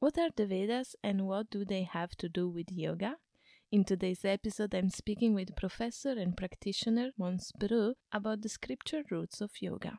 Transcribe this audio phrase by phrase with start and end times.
[0.00, 3.16] What are the Vedas and what do they have to do with yoga?
[3.70, 9.42] In today's episode, I'm speaking with professor and practitioner Måns Broo about the scripture roots
[9.42, 9.98] of yoga.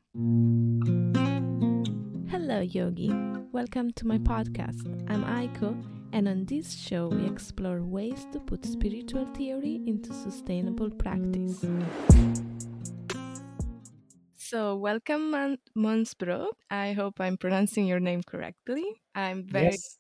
[2.32, 3.14] Hello, yogi.
[3.52, 4.88] Welcome to my podcast.
[5.08, 5.80] I'm Aiko,
[6.12, 11.64] and on this show, we explore ways to put spiritual theory into sustainable practice.
[14.52, 16.52] So, welcome, Man- Måns Broo.
[16.70, 18.84] I hope I'm pronouncing your name correctly.
[19.16, 19.98] I'm very, Yes,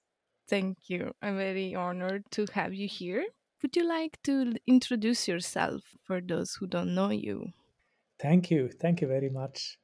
[0.49, 1.13] thank you.
[1.21, 3.25] I'm very honored to have you here.
[3.61, 7.53] Would you like to introduce yourself for those who don't know you?
[8.19, 8.69] thank you.
[8.69, 9.77] Thank you very much.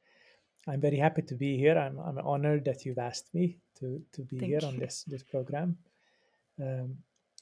[0.67, 1.77] I'm very happy to be here.
[1.77, 5.23] I'm, I'm honored that you've asked me to, to be here Thank on this, this
[5.23, 5.77] program.
[6.61, 6.97] Um,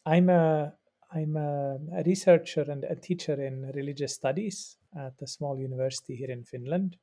[0.05, 0.73] I'm, a,
[1.11, 6.29] I'm a, a researcher and a teacher in religious studies at a small university here
[6.31, 6.97] in Finland,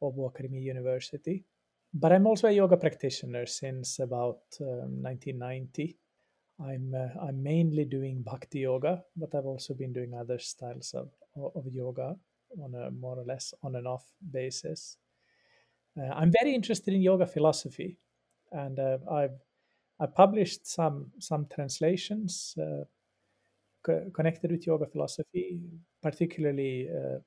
[0.00, 1.44] Åbo Akademi University.
[1.92, 5.96] But I'm also a yoga practitioner since about um, 1990.
[6.60, 11.10] I'm, uh, I'm mainly doing bhakti yoga, but I've also been doing other styles of,
[11.36, 12.16] of yoga
[12.62, 14.96] on a more or less on and off basis.
[15.98, 17.98] Uh, I'm very interested in yoga philosophy,
[18.52, 19.38] and uh, I've
[20.00, 22.84] I published some some translations uh,
[23.82, 25.60] co- connected with yoga philosophy.
[26.02, 27.18] Particularly, uh,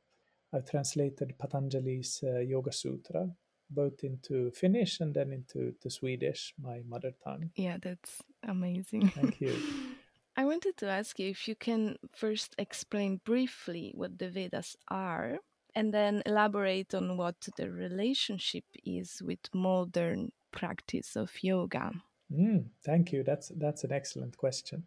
[0.53, 3.29] I've translated Patanjali's uh, Yoga Sutra
[3.73, 7.51] both into Finnish and then into the Swedish, my mother tongue.
[7.55, 9.09] Yeah, that's amazing.
[9.09, 9.55] Thank you.
[10.37, 15.39] I wanted to ask you if you can first explain briefly what the Vedas are
[15.75, 21.91] and then elaborate on what the relationship is with modern practice of yoga.
[22.31, 23.23] Mm, thank you.
[23.23, 24.83] That's that's an excellent question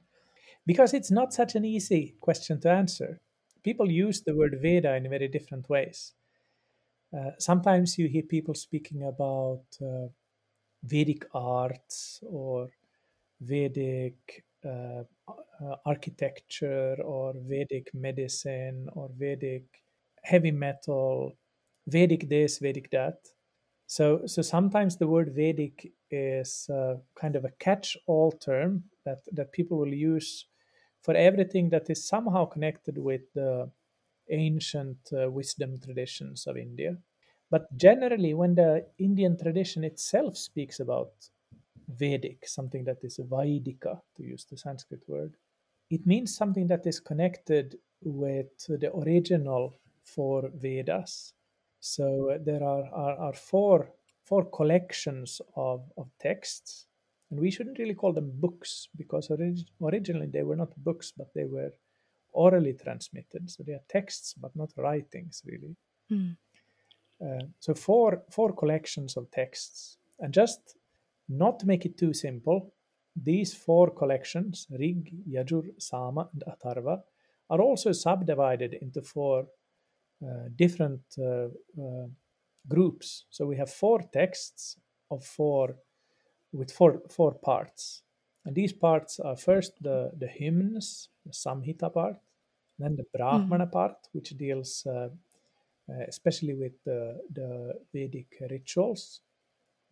[0.66, 3.20] because it's not such an easy question to answer.
[3.64, 6.12] People use the word Veda in very different ways.
[7.16, 10.08] Uh, sometimes you hear people speaking about uh,
[10.84, 12.68] Vedic arts or
[13.40, 19.64] Vedic uh, uh, architecture or Vedic medicine or Vedic
[20.22, 21.32] heavy metal,
[21.86, 23.18] Vedic this, Vedic that.
[23.86, 29.52] So, so sometimes the word Vedic is uh, kind of a catch-all term that, that
[29.52, 30.46] people will use
[31.04, 33.70] for everything that is somehow connected with the
[34.30, 36.96] ancient uh, wisdom traditions of India.
[37.50, 41.12] But generally, when the Indian tradition itself speaks about
[41.88, 45.36] Vedic, something that is Vaidika, to use the Sanskrit word,
[45.90, 51.34] it means something that is connected with the original four Vedas.
[51.80, 53.90] So uh, there are, are, are four,
[54.24, 56.86] four collections of, of texts,
[57.34, 61.34] and we shouldn't really call them books because orig- originally they were not books, but
[61.34, 61.72] they were
[62.30, 63.50] orally transmitted.
[63.50, 65.74] So they are texts, but not writings, really.
[66.12, 66.36] Mm.
[67.20, 70.76] Uh, so four four collections of texts, and just
[71.28, 72.72] not to make it too simple,
[73.16, 77.00] these four collections, Rig, Yajur, Sama, and Atharva,
[77.50, 79.46] are also subdivided into four
[80.24, 81.48] uh, different uh,
[81.82, 82.06] uh,
[82.68, 83.26] groups.
[83.30, 84.78] So we have four texts
[85.10, 85.74] of four
[86.54, 88.02] with four four parts,
[88.44, 92.16] and these parts are first the the hymns, the Samhita part,
[92.78, 93.72] then the Brahmana Mm.
[93.72, 95.08] part, which deals uh,
[95.88, 99.20] uh, especially with the, the Vedic rituals.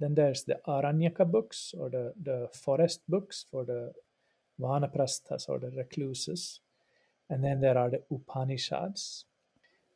[0.00, 3.92] Then there's the Aranyaka books or the, the forest books for the
[4.58, 6.60] Vanaprasthas or the recluses.
[7.28, 9.26] And then there are the Upanishads,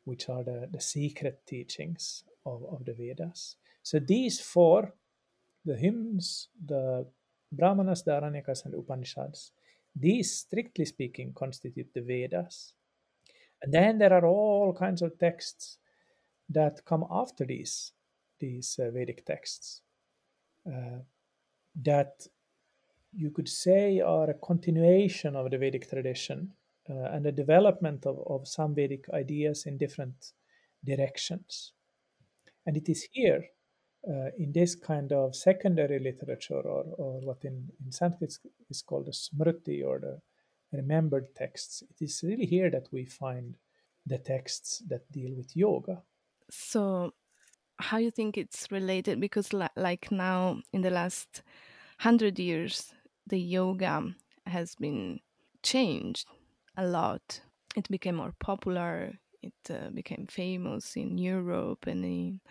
[0.05, 3.55] which are the, the secret teachings of, of the Vedas.
[3.81, 4.93] So these four,
[5.67, 7.05] the hymns, the
[7.51, 9.51] Brahmanas, the Aranyakas, and Upanishads,
[9.95, 12.73] these, strictly speaking, constitute the Vedas.
[13.61, 15.77] And then there are all kinds of texts
[16.49, 17.91] that come after these
[18.39, 19.81] these uh, Vedic texts
[20.67, 20.99] uh,
[21.83, 22.27] that
[23.13, 26.51] you could say are a continuation of the Vedic tradition
[26.89, 30.33] uh, and a development of, of some Vedic ideas in different
[30.85, 31.73] directions.
[32.67, 33.43] And it is here,
[34.07, 38.37] uh, in this kind of secondary literature, or, or what in, in Sanskrit
[38.69, 40.21] is called the smriti, or the
[40.71, 43.55] remembered texts, it is really here that we find
[44.05, 46.01] the texts that deal with yoga.
[46.49, 47.13] So,
[47.79, 49.19] how you think it's related?
[49.19, 51.43] Because, li- like now, in the last
[51.99, 52.93] hundred years,
[53.27, 54.15] the yoga
[54.45, 55.19] has been
[55.63, 56.27] changed
[56.77, 57.41] a lot.
[57.75, 59.13] It became more popular.
[59.41, 62.41] It uh, became famous in Europe and in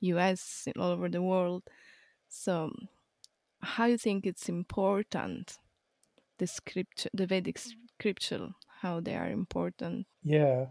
[0.00, 1.62] US all over the world.
[2.28, 2.72] So,
[3.60, 5.58] how do you think it's important
[6.38, 8.50] the scripture, the Vedic scripture,
[8.80, 10.06] how they are important?
[10.22, 10.66] Yeah,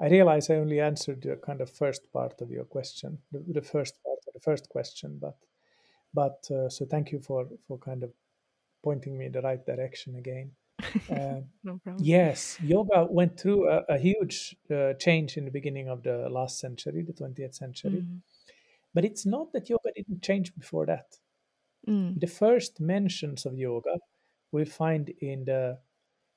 [0.00, 3.62] I realize I only answered the kind of first part of your question, the, the
[3.62, 5.36] first part of the first question, but
[6.12, 8.10] but uh, so thank you for for kind of
[8.82, 10.50] pointing me in the right direction again.
[11.10, 12.04] Uh, no problem.
[12.04, 16.58] yes, yoga went through a, a huge uh, change in the beginning of the last
[16.58, 18.04] century, the 20th century.
[18.06, 18.20] Mm.
[18.96, 21.18] But it's not that yoga didn't change before that.
[21.86, 22.18] Mm.
[22.18, 23.98] The first mentions of yoga
[24.52, 25.78] we'll find in the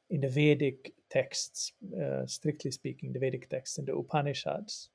[0.09, 1.71] in the Vedic texts,
[2.03, 4.89] uh, strictly speaking, the Vedic texts in the Upanishads.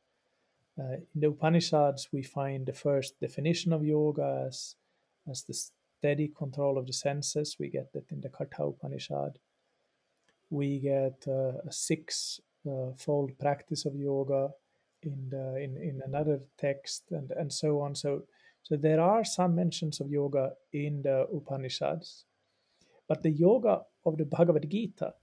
[0.78, 4.76] Uh, in the Upanishads, we find the first definition of yoga as,
[5.31, 7.56] as the steady control of the senses.
[7.58, 9.38] We get that in the Katha Upanishad.
[10.50, 14.50] We get uh, a six uh, fold practice of yoga
[15.06, 17.94] in, the, in, in another text, and, and so on.
[17.94, 18.24] So,
[18.62, 22.24] so there are some mentions of yoga in the Upanishads.
[23.08, 25.14] But the yoga of the Bhagavad Gita,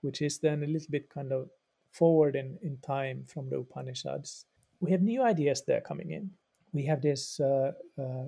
[0.00, 1.48] which is then a little bit kind of
[1.92, 4.46] forward in, in time from the Upanishads,
[4.80, 6.30] we have new ideas there coming in.
[6.72, 8.24] We have this uh, uh,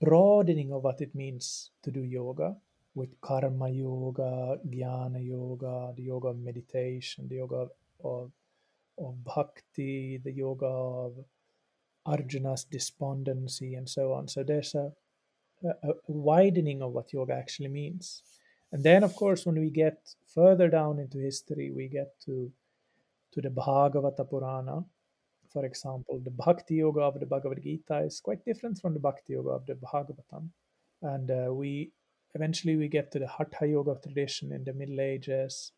[0.00, 2.56] broadening of what it means to do yoga
[2.94, 7.70] with karma yoga, jnana yoga, the yoga of meditation, the yoga of,
[8.04, 8.30] of
[9.24, 11.12] bhakti, the yoga of
[12.06, 14.28] Arjuna's despondency, and so on.
[14.28, 14.92] So there's a,
[15.64, 18.22] a, a widening of what yoga actually means.
[18.72, 19.98] And then, of course, when we get
[20.34, 22.50] further down into history, we get to
[23.32, 24.82] to the Bhagavata Purana,
[25.52, 29.32] for example, the Bhakti Yoga of the Bhagavad Gita is quite different from the Bhakti
[29.32, 30.48] Yoga of the Bhagavatam,
[31.02, 31.90] and uh, we
[32.34, 35.72] eventually we get to the Hatha Yoga tradition in the Middle Ages.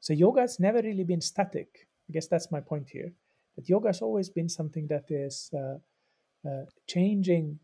[0.00, 1.87] So yoga has never really been static.
[2.08, 3.12] I guess that's my point here.
[3.56, 5.78] That yoga has always been something that is uh,
[6.48, 7.58] uh, changing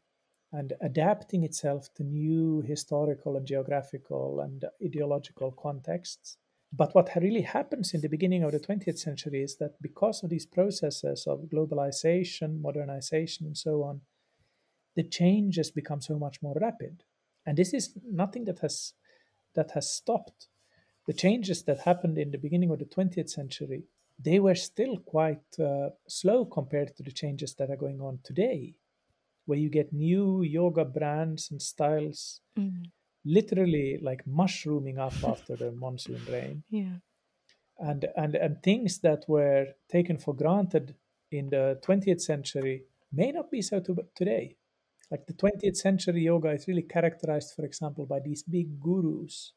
[0.52, 6.36] and adapting itself to new historical and geographical and ideological contexts.
[6.72, 10.30] But what really happens in the beginning of the 20th century is that because of
[10.30, 14.00] these processes of globalization, modernization, and so on,
[14.96, 17.02] the changes become so much more rapid.
[17.46, 18.94] And this is nothing that has
[19.54, 20.48] that has stopped.
[21.06, 23.84] The changes that happened in the beginning of the 20th century,
[24.18, 28.74] they were still quite uh, slow compared to the changes that are going on today
[29.46, 32.84] where you get new yoga brands and styles Mm.
[33.24, 36.98] literally like mushrooming up after the monsoon rain Yeah.
[37.78, 40.94] and and and things that were taken for granted
[41.32, 44.56] in the 20th century may not be so to, today
[45.10, 49.52] like the 20th century yoga is really characterized for example by these big gurus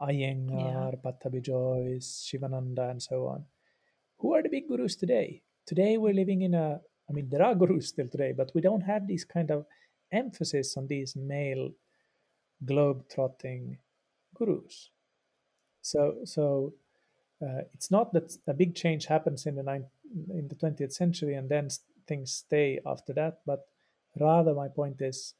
[0.00, 3.44] Iyengar, Pattabhi Jois, Shivananda, and so on.
[4.18, 5.42] Who are the big gurus today?
[5.66, 8.80] Today we're living in a, I mean, there are gurus still today, but we don't
[8.80, 9.64] have these kind of
[10.10, 11.70] emphasis on these male
[12.64, 13.78] globe-trotting
[14.34, 14.90] gurus.
[15.82, 16.74] So, so
[17.42, 19.84] uh, it's not that a big change happens in the nine,
[20.30, 21.68] in the 20th century and then
[22.08, 23.66] things stay after that, but
[24.18, 25.34] rather my point is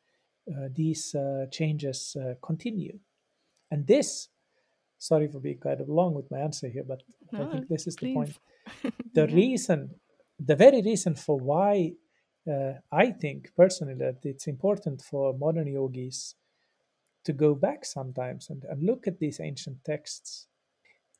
[0.50, 2.98] uh, these uh, changes uh, continue.
[3.70, 4.28] And this,
[4.98, 7.02] sorry for being kind of long with my answer here, but
[7.34, 8.38] I think this is the point.
[9.14, 9.90] The reason,
[10.38, 11.94] the very reason for why
[12.50, 16.34] uh, I think personally that it's important for modern yogis
[17.24, 20.46] to go back sometimes and, and look at these ancient texts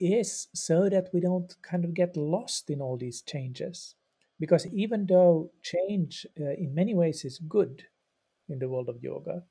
[0.01, 3.95] is so that we don't kind of get lost in all these changes.
[4.41, 7.85] Because even though change uh, in many ways is good
[8.49, 9.45] in the world of yoga,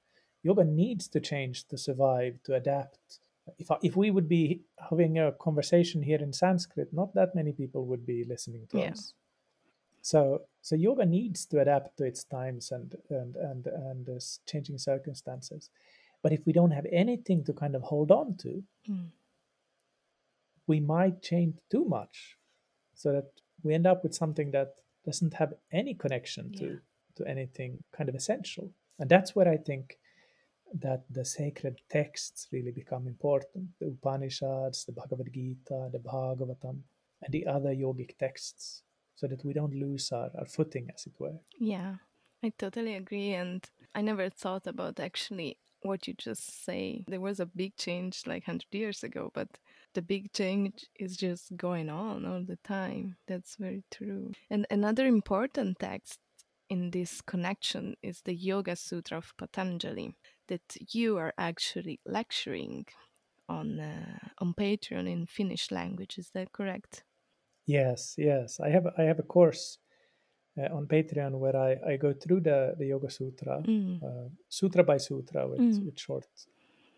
[0.44, 3.20] yoga needs to change to survive, to adapt.
[3.58, 7.52] If, I- if we would be having a conversation here in Sanskrit, not that many
[7.54, 8.92] people would be listening to Yeah.
[8.92, 9.14] us.
[10.02, 14.78] So, so yoga needs to adapt to its times and and and and its changing
[14.78, 15.70] circumstances.
[16.24, 19.10] But if we don't have anything to kind of hold on to, Mm.
[20.66, 22.38] we might change too much
[22.96, 23.30] so that
[23.64, 24.76] we end up with something that
[25.06, 26.80] doesn't have any connection to Yeah.
[27.16, 29.98] to anything kind of essential and that's where i think
[30.74, 36.80] that the sacred texts really become important the upanishads the bhagavad gita the bhagavatam
[37.24, 38.84] and the other yogic texts
[39.16, 41.96] so that we don't lose our, our footing as it were Yeah,
[42.44, 43.34] I totally agree.
[43.34, 47.04] And I never thought about actually what you just say.
[47.08, 49.48] There was a big change like 100 years ago, but
[49.94, 53.16] the big change is just going on all the time.
[53.28, 54.32] That's very true.
[54.50, 56.20] And another important text
[56.70, 60.14] in this connection is the Yoga Sutra of Patanjali
[60.48, 62.88] that you are actually lecturing
[63.50, 66.18] on uh, on Patreon in Finnish language.
[66.20, 67.04] Is that correct?
[67.66, 69.80] yes yes i have i have a course
[70.60, 74.02] uh, on patreon where i i go through the the yoga sutra Mm.
[74.04, 75.86] uh, sutra by sutra with, Mm.
[75.86, 76.28] with short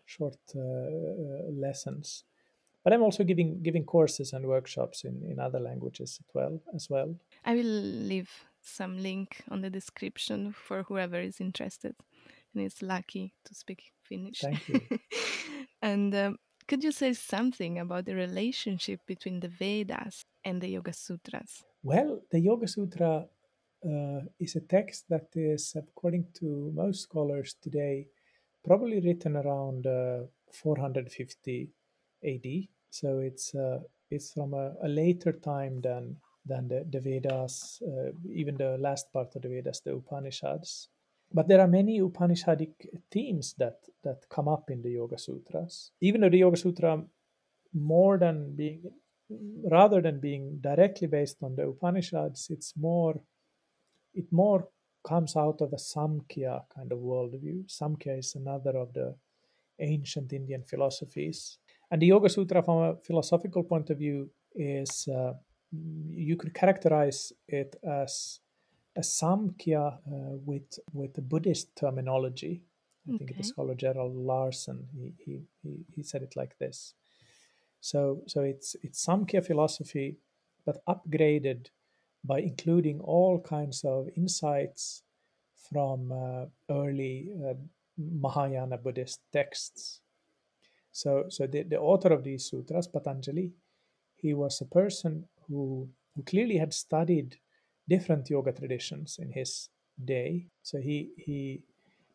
[0.06, 2.24] short uh, uh, lessons
[2.84, 6.90] but i'm also giving giving courses and workshops in in other languages as well as
[6.90, 8.30] well I will leave
[8.62, 11.96] some link on the description for whoever is interested
[12.54, 14.40] and it's lucky to speak Finnish.
[14.40, 14.80] Thank you.
[15.82, 16.36] and um,
[16.68, 21.64] could you say something about the relationship between the Vedas and the Yoga Sutras?
[21.82, 23.26] Well, the Yoga Sutra
[23.84, 28.06] uh, is a text that is, according to most scholars today,
[28.64, 31.70] probably written around uh, 450
[32.24, 32.46] AD.
[32.90, 33.80] So it's uh,
[34.10, 39.12] it's from a, a, later time than than the, the Vedas, uh, even the last
[39.12, 40.88] part of the Vedas, the Upanishads.
[41.32, 42.72] But there are many Upanishadic
[43.10, 45.92] themes that that come up in the Yoga Sutras.
[46.00, 47.02] Even though the Yoga Sutra,
[47.72, 48.82] more than being
[49.70, 53.20] rather than being directly based on the Upanishads, it's more
[54.14, 54.68] it more
[55.06, 57.64] comes out of a Samkhya kind of worldview.
[57.66, 59.14] Samkhya is another of the
[59.78, 61.58] ancient Indian philosophies.
[61.90, 65.32] And the Yoga Sutra, from a philosophical point of view, is uh,
[66.10, 68.40] you could characterize it as
[68.96, 72.62] a Samkhya uh, with with the Buddhist terminology.
[73.08, 76.94] I think the scholar Gerald Larson he, he, he, he said it like this.
[77.80, 80.18] So so it's it's Samkhya philosophy,
[80.66, 81.68] but upgraded
[82.24, 85.02] by including all kinds of insights
[85.54, 87.54] from uh, early uh,
[87.96, 90.00] Mahayana Buddhist texts.
[90.92, 93.52] So, so the, the author of these sutras, Patanjali,
[94.16, 97.36] he was a person who, who clearly had studied
[97.94, 99.68] different yoga traditions in his
[100.02, 100.46] day.
[100.62, 101.62] So he, he,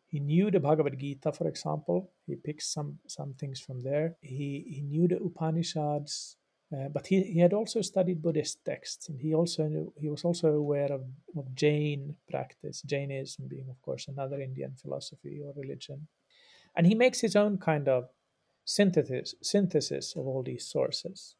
[0.07, 2.11] he knew the Bhagavad Gita, for example.
[2.25, 4.15] He picks some, some things from there.
[4.21, 6.37] He, he knew the Upanishads
[6.73, 10.23] uh, but he, he had also studied Buddhist texts, and he also knew, he was
[10.23, 11.03] also aware of,
[11.37, 16.07] of Jain practice, Jainism being, of course, another Indian philosophy or religion.
[16.75, 18.09] And he makes his own kind of
[18.65, 21.35] synthesis synthesis of all these sources.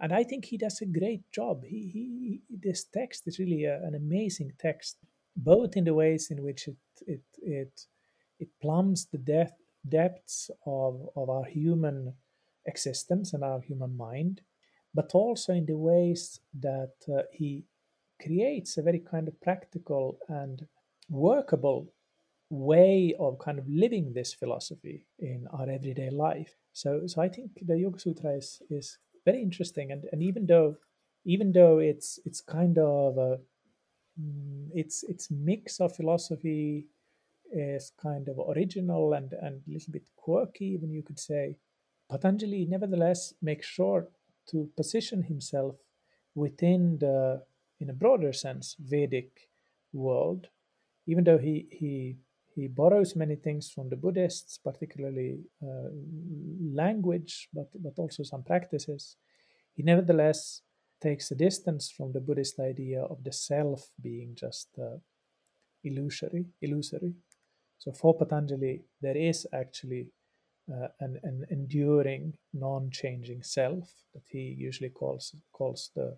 [0.00, 1.64] And I think he does a great job.
[1.64, 4.96] He, he this text is really a, an amazing text,
[5.36, 6.76] both in the ways in which it
[7.06, 7.86] it it
[8.38, 12.14] it plumbs the depth, depths of, of our human
[12.66, 14.40] existence and our human mind
[14.94, 17.64] but also in the ways that uh, he
[18.22, 20.66] creates a very kind of practical and
[21.08, 21.92] workable
[22.50, 26.56] way of kind of living this philosophy in our everyday life.
[26.72, 30.76] So, so I think the Yoga Sutra is, is very interesting, and, and even though
[31.24, 33.38] even though it's it's kind of a,
[34.20, 36.86] mm, it's it's mix of philosophy
[37.52, 41.56] is kind of original and and a little bit quirky, even you could say.
[42.10, 44.08] Patanjali nevertheless makes sure
[44.50, 45.76] to position himself
[46.34, 47.42] within the,
[47.78, 49.48] in a broader sense, Vedic
[49.92, 50.48] world,
[51.06, 52.16] even though he he
[52.60, 55.90] he borrows many things from the Buddhists, particularly uh,
[56.84, 59.16] language, but but also some practices.
[59.76, 60.62] He nevertheless
[61.00, 64.98] takes a distance from the Buddhist idea of the self being just uh,
[65.82, 67.14] illusory, illusory.
[67.78, 70.08] So for Patanjali, there is actually
[70.70, 76.16] uh, an, an enduring, non-changing self that he usually calls calls the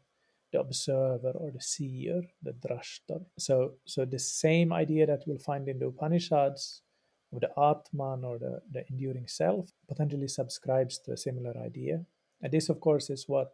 [0.53, 3.25] the observer or the seer, the drashtar.
[3.39, 6.83] So, so the same idea that we'll find in the Upanishads
[7.33, 12.05] of the Atman or the, the enduring self, Patanjali subscribes to a similar idea.
[12.43, 13.53] And this, of course, is what,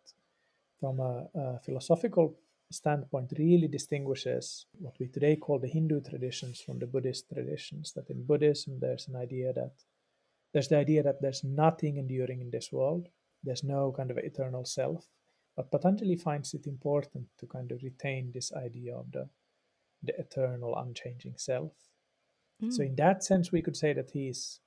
[0.80, 2.36] from a, a philosophical
[2.70, 7.92] standpoint, really distinguishes what we today call the Hindu traditions from the Buddhist traditions.
[7.92, 9.72] That in Buddhism, there's an idea that
[10.52, 13.08] there's the idea that there's nothing enduring in this world,
[13.44, 15.06] there's no kind of eternal self.
[15.58, 19.28] But Patanjali finds it important to kind of retain this idea of the,
[20.04, 21.72] the eternal, unchanging self.
[22.62, 22.72] Mm.
[22.72, 24.60] So, in that sense, we could say that he's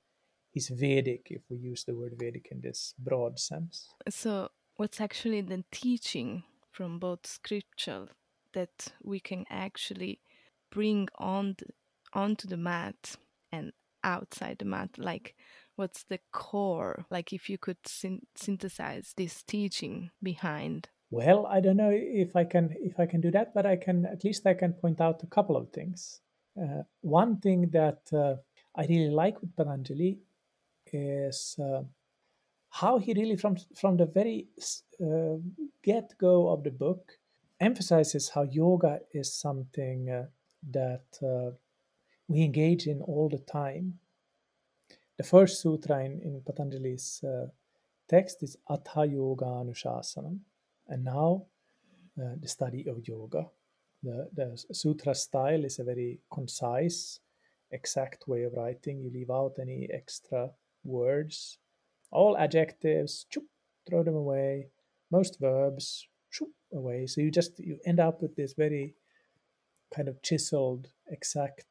[0.50, 3.88] he's Vedic if we use the word Vedic in this broad sense.
[4.10, 8.08] So, what's actually the teaching from both scripture
[8.52, 10.20] that we can actually
[10.70, 11.68] bring on the,
[12.12, 13.16] onto the mat
[13.50, 13.72] and
[14.04, 14.90] outside the mat?
[14.98, 15.36] Like,
[15.82, 17.04] what's the core?
[17.10, 20.88] Like if you could syn- synthesize this teaching behind.
[21.10, 24.06] Well i don't know if i can if i can do that but i can
[24.06, 26.20] at least i can point out a couple of things.
[26.62, 28.34] Uh, one thing that uh,
[28.80, 30.12] i really like with patanjali
[30.92, 31.82] is uh,
[32.80, 34.38] how he really from from the very
[35.06, 35.36] uh,
[35.82, 37.02] get go of the book
[37.68, 40.24] emphasizes how yoga is something uh,
[40.78, 41.50] that uh,
[42.28, 43.98] we engage in all the time
[45.22, 47.46] the first sutra in, in Patanjali's uh,
[48.08, 50.40] text is Atha Yoga Anushasanam.
[50.88, 51.46] And now
[52.20, 53.46] uh, the study of yoga.
[54.02, 57.20] The, the sutra style is a very concise,
[57.70, 59.00] exact way of writing.
[59.00, 60.50] You leave out any extra
[60.82, 61.58] words.
[62.10, 63.46] All adjectives, choop,
[63.88, 64.66] throw them away.
[65.12, 67.06] Most verbs, choop, away.
[67.06, 68.96] So you just you end up with this very
[69.94, 71.66] kind of chiseled, exact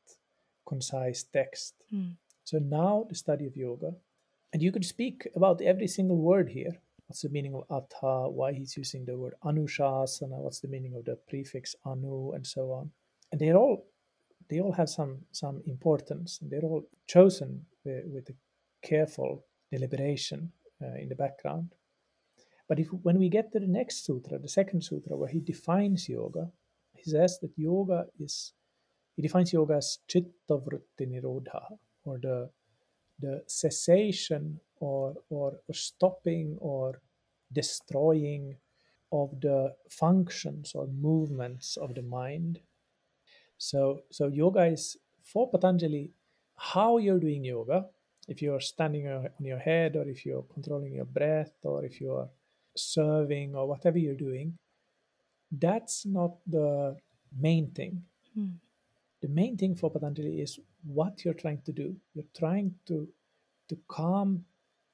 [0.66, 1.74] concise text.
[1.94, 2.16] Mm.
[2.52, 3.94] So now the study of yoga,
[4.52, 6.74] and you could speak about every single word here.
[7.08, 8.30] What's the meaning of atha?
[8.30, 10.38] Why he's using the word anushasana?
[10.38, 12.92] What's the meaning of the prefix anu, and so on.
[13.32, 13.86] And they're all
[14.50, 18.36] they all have some some importance, and they're all chosen with, with a
[18.86, 20.52] careful deliberation
[20.84, 21.74] uh, in the background.
[22.68, 26.10] But if when we get to the next sutra, the second sutra, where he defines
[26.10, 26.52] yoga,
[26.98, 28.52] he says that yoga is
[29.16, 32.50] he defines yoga as chitta vritti nirodha, or the
[33.20, 37.00] the cessation or, or stopping or
[37.54, 38.56] destroying
[39.12, 42.60] of the functions or movements of the mind.
[43.58, 46.12] So so yoga is for Patanjali
[46.58, 47.86] how you're doing yoga.
[48.28, 52.30] If you're standing on your head, or if you're controlling your breath, or if you're
[52.78, 54.58] serving, or whatever you're doing,
[55.52, 56.96] that's not the
[57.38, 58.04] main thing.
[58.38, 58.54] Mm.
[59.22, 61.96] The main thing for Patanjali is what you're trying to do.
[62.14, 63.08] You're trying to
[63.70, 64.44] to calm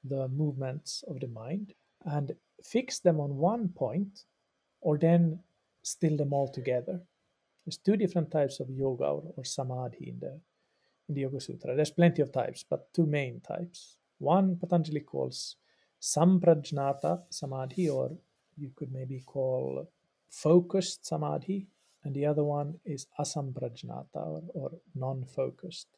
[0.04, 4.24] the movements of the mind and fix them on one point,
[4.80, 5.40] or then
[5.82, 7.00] still them all together.
[7.64, 10.40] There's two different types of yoga or, or samadhi in the
[11.08, 11.74] in the Yoga Sutra.
[11.74, 13.96] There's plenty of types, but two main types.
[14.18, 15.56] One Patanjali calls
[16.00, 18.12] samprajnata samadhi, or
[18.56, 19.88] you could maybe call
[20.28, 21.66] focused samadhi,
[22.04, 25.88] and the other one is asamprajnata or, or non-focused.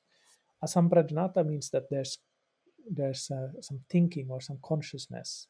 [0.64, 2.18] Asamprajnata means that there's
[2.90, 5.46] there's uh, some thinking or some consciousness,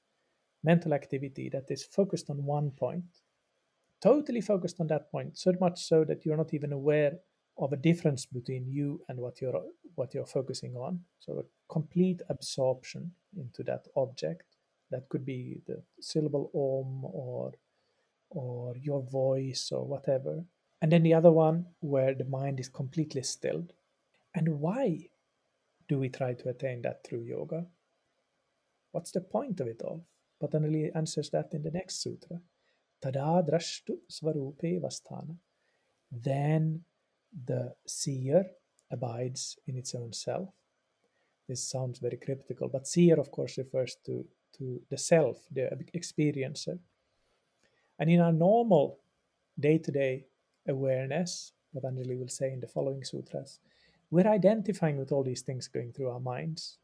[0.65, 3.05] mental activity that is focused on one point,
[4.03, 7.13] totally focused on that point, so much so that you're not even aware
[7.59, 9.63] of a difference between you and what you're
[9.95, 11.01] what you're focusing on.
[11.19, 14.45] So a complete absorption into that object.
[14.91, 17.53] That could be the syllable om or
[18.31, 20.45] or your voice or whatever.
[20.81, 23.73] And then the other one where the mind is completely stilled.
[24.35, 25.09] And why
[25.89, 27.67] do we try to attain that through yoga?
[28.93, 30.05] What's the point of it all?
[30.41, 32.41] Patanjali answers that in the next sutra.
[33.03, 35.37] Tada drashtu svarupe vasthana.
[36.11, 36.85] Then
[37.45, 38.45] the seer
[38.91, 40.49] abides in its own self.
[41.49, 44.25] This sounds very cryptical, but seer, of course, refers to,
[44.59, 46.79] to the self, the experiencer.
[48.01, 48.99] And in our normal
[49.61, 50.25] day to day
[50.67, 53.61] awareness, what Anjali will say in the following sutras,
[54.11, 56.79] we're identifying with all these things going through our minds.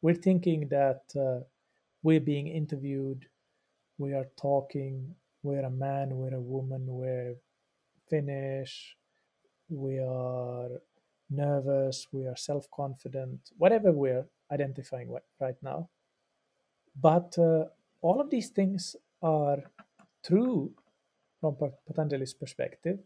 [0.00, 1.44] We're thinking that uh,
[2.02, 3.26] we're being interviewed,
[3.98, 7.36] we are talking, we're a man, we're a woman, we're
[8.08, 8.96] Finnish,
[9.68, 10.68] we are
[11.30, 15.88] nervous, we are self confident, whatever we're identifying with right now.
[17.00, 17.66] But uh,
[18.00, 19.58] all of these things are
[20.24, 20.72] true
[21.40, 21.56] from
[21.86, 22.98] Patanjali's perspective,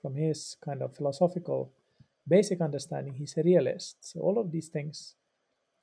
[0.00, 1.72] from his kind of philosophical
[2.26, 3.14] basic understanding.
[3.14, 3.96] He's a realist.
[4.00, 5.16] So all of these things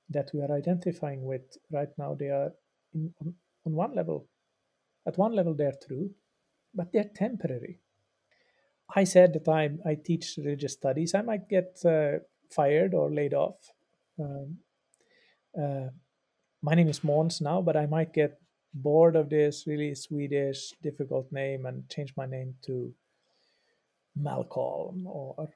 [0.09, 2.51] that we are identifying with right now, they are
[2.93, 3.33] in, on,
[3.65, 4.27] on one level,
[5.05, 6.11] at one level, they're true,
[6.73, 7.79] but they're temporary.
[8.95, 11.13] I said that I, I teach religious studies.
[11.13, 13.57] I might get uh, fired or laid off.
[14.19, 14.57] Um,
[15.59, 15.89] uh,
[16.61, 18.39] my name is Måns now, but I might get
[18.73, 22.93] bored of this really Swedish, difficult name and change my name to
[24.15, 25.49] Malcolm or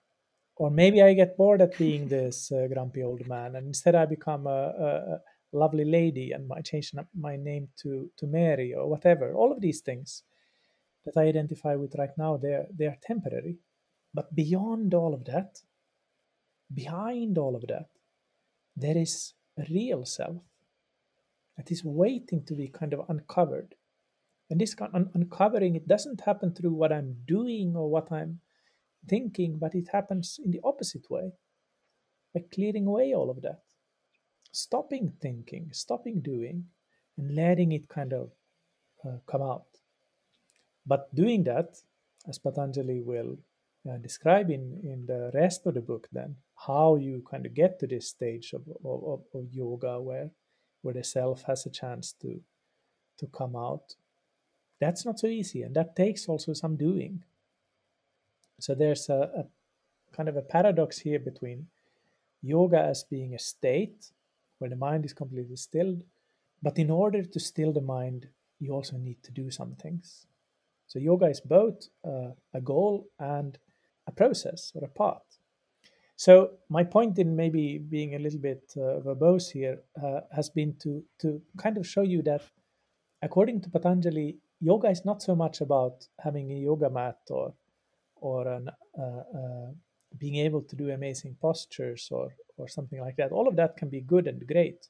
[0.55, 4.05] or maybe I get bored at being this uh, grumpy old man, and instead I
[4.05, 5.21] become a, a,
[5.55, 9.33] lovely lady and I change my name to to Mary or whatever.
[9.33, 10.23] All of these things
[11.05, 13.57] that I identify with right now, they're they're temporary,
[14.13, 15.59] but beyond all of that,
[16.73, 17.89] behind all of that,
[18.75, 20.41] there is a real self
[21.57, 23.75] that is waiting to be kind of uncovered.
[24.49, 28.39] And this kind of uncovering, it doesn't happen through what I'm doing or what I'm
[29.07, 31.31] thinking, but it happens in the opposite way
[32.33, 33.61] by clearing away all of that,
[34.51, 36.65] stopping thinking, stopping doing,
[37.17, 38.31] and letting it kind of
[39.05, 39.67] uh, come out.
[40.85, 41.77] But doing that,
[42.27, 43.37] as Patanjali will
[43.89, 47.79] uh, describe in, in the rest of the book, then how you kind of get
[47.79, 50.31] to this stage of, of, of yoga where
[50.83, 52.41] where the self has a chance to
[53.17, 53.95] to come out.
[54.79, 57.23] That's not so easy and that takes also some doing.
[58.59, 59.45] So there's a, a
[60.15, 61.67] kind of a paradox here between
[62.41, 64.11] yoga as being a state
[64.59, 66.03] where the mind is completely stilled
[66.61, 68.27] but in order to still the mind
[68.59, 70.25] you also need to do some things.
[70.87, 73.57] So yoga is both uh, a goal and
[74.07, 75.25] a process or a path
[76.15, 80.75] so my point in maybe being a little bit uh, verbose here uh, has been
[80.83, 82.41] to to kind of show you that
[83.21, 87.53] according to Patanjali, yoga is not so much about having a yoga mat or
[88.15, 89.71] or an, uh, uh
[90.19, 93.31] being able to do amazing postures or or something like that.
[93.31, 94.87] All of that can be good and great.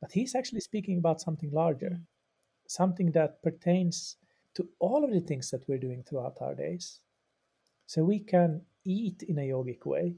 [0.00, 2.70] But he's actually speaking about something larger, Mm.
[2.70, 4.16] something that pertains
[4.54, 7.00] to all of the things that we're doing throughout our days.
[7.86, 10.16] So we can eat in a yogic way,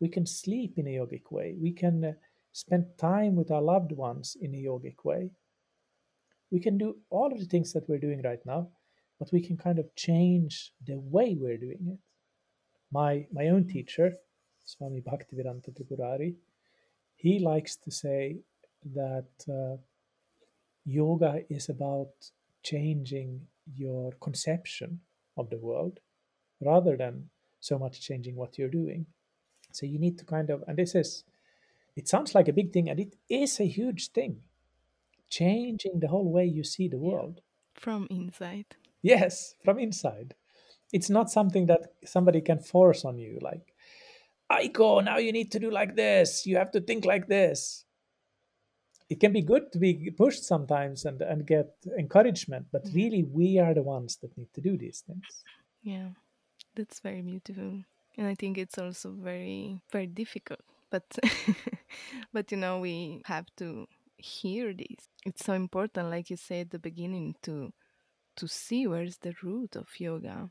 [0.00, 2.12] we can sleep in a yogic way, we can uh,
[2.52, 5.30] spend time with our loved ones in a yogic way.
[6.50, 8.68] We can do all of the things that we're doing right now,
[9.18, 11.98] but we can kind of change the way we're doing it.
[12.90, 14.12] My my own teacher,
[14.64, 16.34] Swami Bhaktivedanta Tripurari,
[17.16, 18.38] he likes to say
[18.94, 19.76] that uh,
[20.86, 22.12] yoga is about
[22.62, 23.40] changing
[23.74, 25.00] your conception
[25.36, 26.00] of the world
[26.60, 27.28] rather than
[27.60, 29.04] so much changing what you're doing.
[29.72, 31.24] So you need to kind of, and this is,
[31.96, 34.40] it sounds like a big thing, and it is a huge thing.
[35.28, 37.40] Changing the whole way you see the world.
[37.74, 38.66] From inside.
[39.02, 40.34] Yes, from inside.
[40.92, 43.74] It's not something that somebody can force on you, like,
[44.50, 47.84] Aiko, now you need to do like this, you have to think like this.
[49.10, 52.92] It can be good to be pushed sometimes and, and get encouragement, but Yeah.
[52.94, 55.44] really we are the ones that need to do these things.
[55.82, 56.10] Yeah.
[56.74, 57.84] That's very beautiful.
[58.18, 60.60] And I think it's also very very difficult.
[60.90, 61.04] But
[62.32, 63.86] but you know, we have to
[64.18, 65.08] hear this.
[65.24, 67.72] It's so important, like you said at the beginning, to
[68.36, 70.50] to see where's the root of yoga.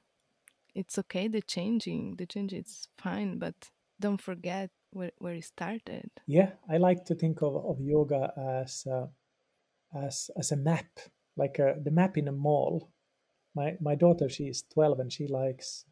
[0.73, 3.55] It's okay the changing, the change is fine, but
[3.99, 6.09] don't forget where, where it started.
[6.27, 9.07] Yeah, I like to think of, of yoga as uh,
[9.95, 10.87] as as a map,
[11.35, 12.91] like a, the map in a mall.
[13.55, 15.85] My my daughter, she's twelve, and she likes.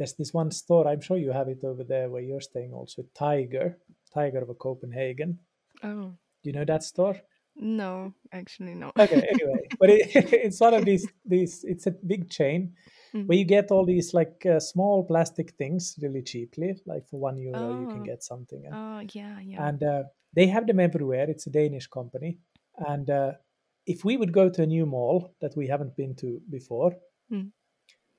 [0.00, 0.88] There's this one store.
[0.88, 2.72] I'm sure you have it over there where you're staying.
[2.72, 3.76] Also, Tiger,
[4.14, 5.38] Tiger of Copenhagen.
[5.82, 7.16] Oh You know that store?
[7.56, 8.92] no, actually no.
[8.98, 10.00] Okay, anyway, but it,
[10.46, 11.64] it's one of these these.
[11.72, 12.72] It's a big chain
[13.12, 13.26] Mm.
[13.26, 16.70] where you get all these like uh, small plastic things really cheaply.
[16.86, 18.10] Like for one euro, you can Oh.
[18.12, 18.62] get something.
[18.66, 19.66] And Oh yeah, yeah.
[19.68, 20.02] and uh,
[20.36, 21.28] they have them everywhere.
[21.28, 22.38] It's a Danish company,
[22.88, 23.32] and uh,
[23.86, 26.92] if we would go to a new mall that we haven't been to before,
[27.32, 27.50] Mm.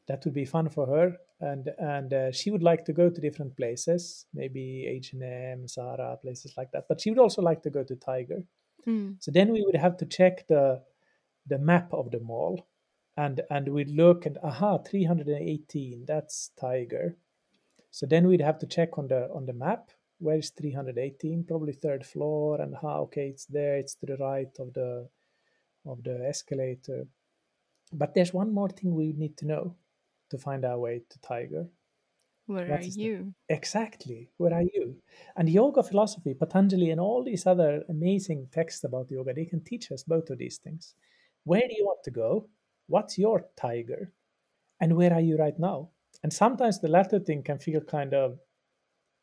[0.07, 3.21] that would be fun for her, and and uh, she would like to go to
[3.21, 6.85] different places, maybe H and M, Zara, places like that.
[6.87, 8.43] But she would also like to go to Tiger.
[8.87, 9.15] Mm.
[9.19, 10.81] So then we would have to check the
[11.47, 12.67] the map of the mall,
[13.17, 17.17] and and we'd look and aha, 318, that's Tiger.
[17.89, 21.73] So then we'd have to check on the on the map where is 318, probably
[21.73, 25.09] third floor, and aha, okay, it's there, it's to the right of the
[25.85, 27.07] of the escalator.
[27.91, 29.75] But there's one more thing we need to know
[30.31, 31.67] to find our way to Tiger.
[32.47, 33.33] Where What are you?
[33.49, 34.29] Exactly.
[34.37, 34.95] Where are you?
[35.37, 39.91] And yoga philosophy, Patanjali, and all these other amazing texts about yoga, they can teach
[39.91, 40.95] us both of these things.
[41.43, 42.49] Where do you want to go?
[42.87, 44.11] What's your tiger?
[44.81, 45.89] And where are you right now?
[46.23, 48.39] And sometimes the latter thing can feel kind of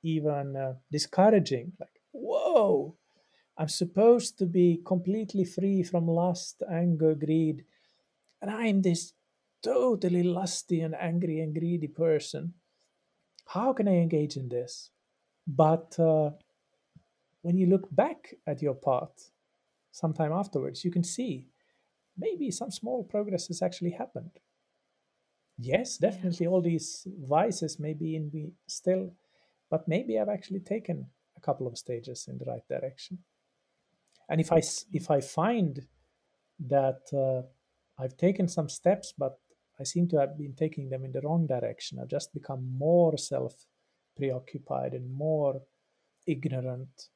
[0.02, 1.72] even uh, discouraging.
[1.78, 2.96] Like, whoa,
[3.58, 7.64] I'm supposed to be completely free from lust, anger, greed.
[8.40, 9.12] And I'm this
[9.62, 12.54] totally lusty and angry and greedy person
[13.46, 14.90] how can I engage in this?
[15.46, 16.32] But uh,
[17.42, 19.30] when you look back at your path
[19.92, 21.48] sometime afterwards, you can see
[22.16, 24.40] maybe some small progress has actually happened.
[25.58, 26.10] Yes, Yeah.
[26.10, 29.14] definitely all these vices may be in me still,
[29.70, 33.24] but maybe I've actually taken a couple of stages in the right direction.
[34.28, 35.86] And if I if I find
[36.60, 37.42] that uh,
[38.02, 39.38] I've taken some steps, but
[39.80, 41.98] I seem to have been taking them in the wrong direction.
[41.98, 43.54] I've just become more self
[44.16, 45.62] preoccupied and more
[46.26, 47.08] ignorant.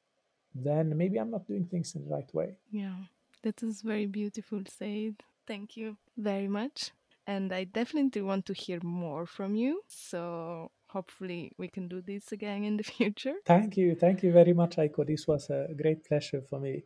[0.55, 2.57] Then maybe I'm not doing things in the right way.
[2.71, 2.95] Yeah,
[3.43, 5.15] that is very beautiful said.
[5.45, 6.91] Thank you very much.
[7.27, 9.81] And I definitely want to hear more from you.
[9.87, 13.35] So hopefully we can do this again in the future.
[13.45, 13.95] Thank you.
[13.95, 15.05] Thank you very much, Aiko.
[15.05, 16.83] This was a great pleasure for me.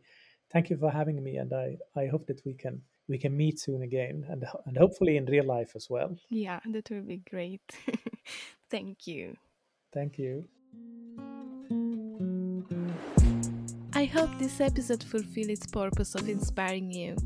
[0.50, 3.58] Thank you for having me, and I, I hope that we can we can meet
[3.58, 6.16] soon again, and and hopefully in real life as well.
[6.28, 7.62] Yeah, that will be great.
[8.70, 9.36] Thank you.
[9.92, 10.44] Thank you.
[13.94, 17.16] I hope this episode fulfilled its purpose of inspiring you.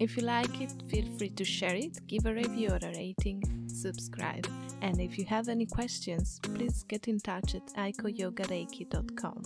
[0.00, 3.42] If you like it, feel free to share it, give a review or a rating,
[3.68, 4.46] subscribe.
[4.82, 9.42] And if you have any questions, please get in touch at aikoyogareiki.com.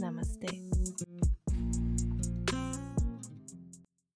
[0.00, 0.77] Namaste.